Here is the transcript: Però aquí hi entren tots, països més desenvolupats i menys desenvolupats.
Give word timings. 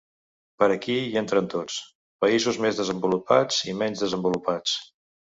Però 0.61 0.77
aquí 0.77 0.93
hi 1.01 1.11
entren 1.21 1.49
tots, 1.53 1.75
països 2.25 2.57
més 2.67 2.79
desenvolupats 2.83 3.61
i 3.73 3.77
menys 3.83 4.03
desenvolupats. 4.07 4.75